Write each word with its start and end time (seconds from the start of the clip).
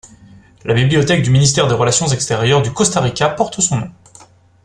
La 0.65 0.73
bibliothèque 0.73 1.21
du 1.21 1.29
Ministère 1.29 1.67
des 1.67 1.75
Relations 1.75 2.07
Extérieures 2.07 2.63
du 2.63 2.71
Costa 2.73 3.01
Rica 3.01 3.29
porte 3.29 3.61
son 3.61 3.77
nom. 3.81 3.91